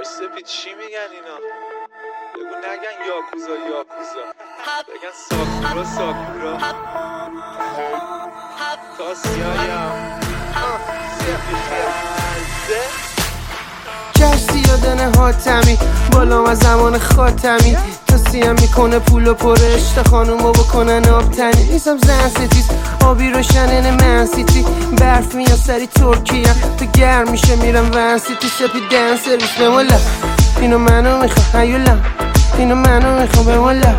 [0.00, 1.36] باش سپید چی میگن اینا؟
[2.34, 4.24] بگو نگن یاکوزا یاکوزا.
[4.88, 6.58] بگن ساکورا ساکورا.
[8.98, 10.20] تاسیایم
[14.16, 15.78] کشتی یادن حاتمی
[16.12, 17.76] بالا از زمان خاتمی.
[18.16, 21.64] سیم می‌کنه پول و پرش تا خانومو بکنن آب تنی.
[21.72, 22.68] نیستم زن ستیز
[23.06, 24.66] آبی روشنن من سیتی.
[24.98, 28.48] برف میاد سری ترکیه تو گرم میشه میرم ون سیتی.
[28.48, 29.98] سپی دن سرویس بمولا.
[30.60, 31.98] اینو منو می‌خوام هیولا
[32.58, 33.94] اینو منو می‌خوام بمولا.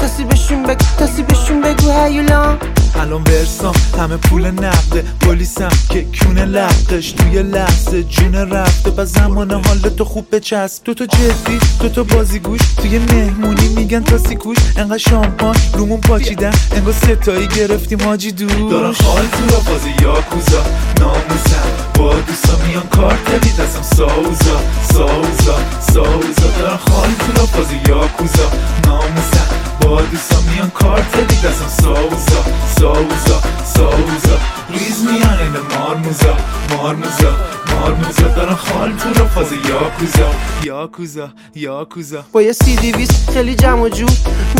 [0.00, 2.58] تاسی بشون بگو تاسی بشون بگو هیولا
[2.94, 5.04] الان ورسام همه پول نقده.
[5.20, 8.90] پلیسم که کونه لقش توی لحظه جون رفته.
[8.90, 12.60] و زمان حال تو خوب بچسب تو تو جدی تو تو بازیگوش.
[12.76, 16.52] توی مهمونی میگن تا سیکوش انقدر شامپان رومون پاچیدن.
[16.76, 20.62] انگار ستایی گرفتیم حاجی دور دارن خال تو را بازی یاکوزا.
[21.00, 24.60] ناموسم با دوستا میان کارتلی دستم ساوزا
[24.92, 26.58] ساوزا ساوزا.
[26.58, 28.46] دارن خال تو را بازی یاکوزا.
[28.48, 28.69] با
[30.10, 32.44] دوستا میان کارتلی دستم ساوزا
[32.78, 34.38] ساوزا ساوزا
[34.70, 36.36] ریز میان این مارموزا
[36.70, 37.36] مارموزا
[37.74, 40.30] مارموزا دارن خال تو را فاز یاکوزا
[40.64, 44.06] یاکوزا یاکوزا با یه سی دیویس خیلی جمع جو.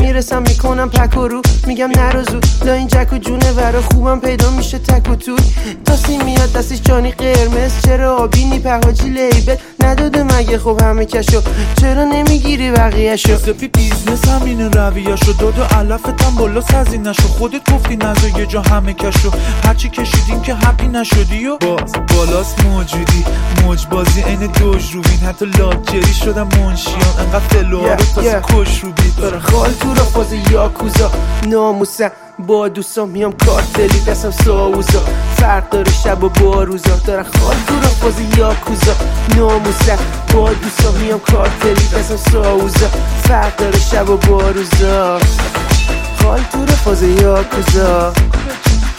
[0.00, 1.42] می‌رسم می‌کنم پک و رو.
[1.66, 5.36] میگم نروزو لا این جک و جونه ورا خوبم پیدا میشه تک و توی
[5.84, 7.72] تاسی میاد دستش جانی قرمز.
[7.84, 11.42] چرا آبی نی پهاجی لیبل؟ نداده مگه؟ خب همه کشو.
[11.80, 15.32] چرا نمی‌گیری بقیهشو؟ سپی بیزنس همینه رویاشو.
[15.32, 19.30] داد و علفتم بالا سزی نشو خودت گفتی نزا یه جا همه کشو.
[19.64, 23.24] هرچی کشیدیم که حقی نشدی و؟ باز بالاست موجودی.
[23.64, 25.18] موج بازی عین دوج روبین.
[25.18, 27.14] حتی لاجری شدم منشیان.
[27.18, 31.10] انقدر فلوها رو تازه کش رو بید خال تو را فاز یاکوزا.
[31.46, 32.10] ناموسم.
[32.38, 34.00] با دوستان میام کارتلی.
[34.06, 35.02] دستم ساوزا
[35.40, 38.92] فرق داره شب و باروزا داره خال را فاز یاکوزا
[39.36, 39.98] ناموسم
[40.32, 42.86] با دوستان میام کارتلی دستم ساوزا.
[43.24, 45.18] فرق داره شب و باروزا
[46.22, 48.12] خال تو فاز یاکوزا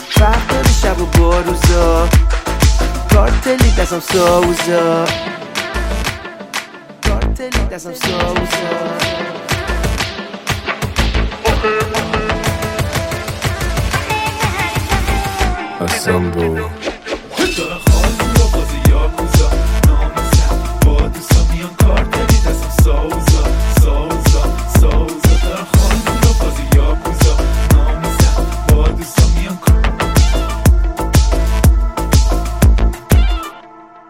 [0.09, 2.07] فرق داره شب و باروزا
[3.13, 5.06] کارتلی دستم ساوزا.
[7.07, 9.12] کارتلی دستم ساوزا.
[16.01, 16.81] Istanbul.